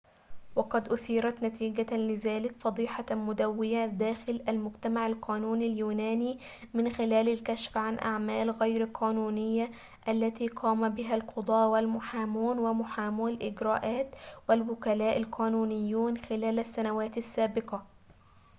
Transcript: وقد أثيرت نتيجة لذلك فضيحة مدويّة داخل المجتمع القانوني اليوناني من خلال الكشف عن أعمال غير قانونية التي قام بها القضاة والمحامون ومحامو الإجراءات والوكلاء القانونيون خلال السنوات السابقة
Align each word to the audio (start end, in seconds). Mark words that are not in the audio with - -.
وقد 0.55 0.89
أثيرت 0.89 1.43
نتيجة 1.43 1.97
لذلك 1.97 2.55
فضيحة 2.59 3.05
مدويّة 3.11 3.85
داخل 3.85 4.41
المجتمع 4.49 5.07
القانوني 5.07 5.67
اليوناني 5.67 6.39
من 6.73 6.91
خلال 6.91 7.29
الكشف 7.29 7.77
عن 7.77 7.99
أعمال 7.99 8.49
غير 8.51 8.83
قانونية 8.83 9.71
التي 10.07 10.47
قام 10.47 10.89
بها 10.89 11.15
القضاة 11.15 11.67
والمحامون 11.69 12.59
ومحامو 12.59 13.27
الإجراءات 13.27 14.09
والوكلاء 14.49 15.17
القانونيون 15.17 16.17
خلال 16.17 16.59
السنوات 16.59 17.17
السابقة 17.17 17.85